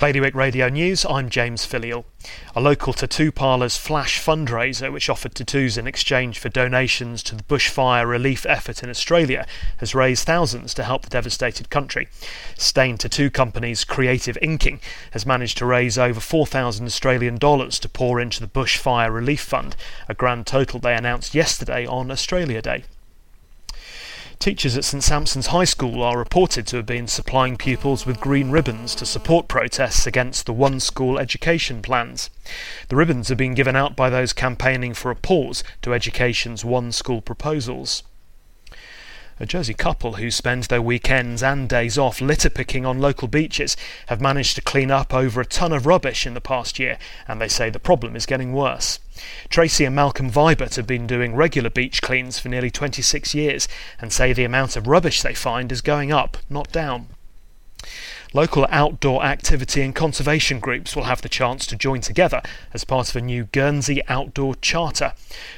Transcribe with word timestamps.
Bailiwick 0.00 0.36
Radio 0.36 0.68
News, 0.68 1.04
I'm 1.06 1.28
James 1.28 1.64
Filial. 1.64 2.04
A 2.54 2.60
local 2.60 2.92
tattoo 2.92 3.32
parlour's 3.32 3.76
flash 3.76 4.24
fundraiser, 4.24 4.92
which 4.92 5.10
offered 5.10 5.34
tattoos 5.34 5.76
in 5.76 5.88
exchange 5.88 6.38
for 6.38 6.48
donations 6.48 7.20
to 7.24 7.34
the 7.34 7.42
bushfire 7.42 8.08
relief 8.08 8.46
effort 8.46 8.84
in 8.84 8.90
Australia, 8.90 9.44
has 9.78 9.96
raised 9.96 10.24
thousands 10.24 10.72
to 10.74 10.84
help 10.84 11.02
the 11.02 11.10
devastated 11.10 11.68
country. 11.68 12.06
Stain 12.56 12.96
Tattoo 12.96 13.28
Company's 13.28 13.82
Creative 13.82 14.38
Inking 14.40 14.78
has 15.10 15.26
managed 15.26 15.58
to 15.58 15.66
raise 15.66 15.98
over 15.98 16.20
4,000 16.20 16.86
Australian 16.86 17.36
dollars 17.36 17.80
to 17.80 17.88
pour 17.88 18.20
into 18.20 18.38
the 18.38 18.46
bushfire 18.46 19.12
relief 19.12 19.40
fund, 19.40 19.74
a 20.08 20.14
grand 20.14 20.46
total 20.46 20.78
they 20.78 20.94
announced 20.94 21.34
yesterday 21.34 21.84
on 21.84 22.12
Australia 22.12 22.62
Day. 22.62 22.84
Teachers 24.38 24.76
at 24.76 24.84
St 24.84 25.02
Sampson's 25.02 25.48
High 25.48 25.64
School 25.64 26.00
are 26.00 26.16
reported 26.16 26.64
to 26.68 26.76
have 26.76 26.86
been 26.86 27.08
supplying 27.08 27.56
pupils 27.56 28.06
with 28.06 28.20
green 28.20 28.50
ribbons 28.50 28.94
to 28.94 29.04
support 29.04 29.48
protests 29.48 30.06
against 30.06 30.46
the 30.46 30.52
one 30.52 30.78
school 30.78 31.18
education 31.18 31.82
plans. 31.82 32.30
The 32.88 32.94
ribbons 32.94 33.30
have 33.30 33.38
been 33.38 33.54
given 33.54 33.74
out 33.74 33.96
by 33.96 34.10
those 34.10 34.32
campaigning 34.32 34.94
for 34.94 35.10
a 35.10 35.16
pause 35.16 35.64
to 35.82 35.92
education's 35.92 36.64
one 36.64 36.92
school 36.92 37.20
proposals. 37.20 38.04
A 39.40 39.46
Jersey 39.46 39.74
couple 39.74 40.14
who 40.14 40.32
spend 40.32 40.64
their 40.64 40.82
weekends 40.82 41.44
and 41.44 41.68
days 41.68 41.96
off 41.96 42.20
litter 42.20 42.50
picking 42.50 42.84
on 42.84 42.98
local 42.98 43.28
beaches 43.28 43.76
have 44.06 44.20
managed 44.20 44.56
to 44.56 44.62
clean 44.62 44.90
up 44.90 45.14
over 45.14 45.40
a 45.40 45.46
ton 45.46 45.72
of 45.72 45.86
rubbish 45.86 46.26
in 46.26 46.34
the 46.34 46.40
past 46.40 46.80
year, 46.80 46.98
and 47.28 47.40
they 47.40 47.46
say 47.46 47.70
the 47.70 47.78
problem 47.78 48.16
is 48.16 48.26
getting 48.26 48.52
worse. 48.52 48.98
Tracy 49.48 49.84
and 49.84 49.94
Malcolm 49.94 50.28
Vibert 50.28 50.74
have 50.74 50.88
been 50.88 51.06
doing 51.06 51.36
regular 51.36 51.70
beach 51.70 52.02
cleans 52.02 52.40
for 52.40 52.48
nearly 52.48 52.70
26 52.70 53.32
years 53.32 53.68
and 54.00 54.12
say 54.12 54.32
the 54.32 54.44
amount 54.44 54.74
of 54.74 54.88
rubbish 54.88 55.22
they 55.22 55.34
find 55.34 55.70
is 55.70 55.82
going 55.82 56.10
up, 56.10 56.38
not 56.50 56.72
down. 56.72 57.06
Local 58.34 58.66
outdoor 58.68 59.24
activity 59.24 59.80
and 59.80 59.94
conservation 59.94 60.60
groups 60.60 60.94
will 60.94 61.04
have 61.04 61.22
the 61.22 61.30
chance 61.30 61.66
to 61.66 61.76
join 61.76 62.02
together 62.02 62.42
as 62.74 62.84
part 62.84 63.08
of 63.08 63.16
a 63.16 63.22
new 63.22 63.44
Guernsey 63.44 64.02
Outdoor 64.06 64.54
Charter. 64.56 65.14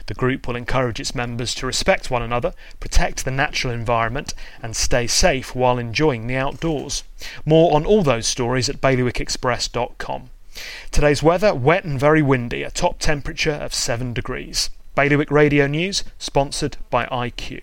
The 0.07 0.15
group 0.15 0.47
will 0.47 0.55
encourage 0.55 1.01
its 1.01 1.15
members 1.15 1.53
to 1.57 1.67
respect 1.67 2.13
one 2.13 2.23
another, 2.23 2.53
protect 2.79 3.25
the 3.25 3.33
natural 3.33 3.73
environment, 3.73 4.35
and 4.63 4.77
stay 4.77 5.09
safe 5.09 5.55
while 5.55 5.79
enjoying 5.79 6.29
the 6.29 6.37
outdoors. 6.37 7.03
More 7.45 7.75
on 7.75 7.85
all 7.85 8.05
those 8.05 8.29
stories 8.29 8.69
at 8.69 8.81
bailiwickexpress.com. 8.81 10.31
Today's 10.93 11.23
weather 11.25 11.55
wet 11.55 11.85
and 11.85 11.99
very 11.99 12.23
windy, 12.23 12.63
a 12.63 12.71
top 12.71 13.01
temperature 13.01 13.53
of 13.53 13.75
7 13.75 14.13
degrees. 14.13 14.71
Bailiwick 14.95 15.31
Radio 15.31 15.67
News, 15.67 16.05
sponsored 16.19 16.77
by 16.89 17.07
IQ 17.07 17.63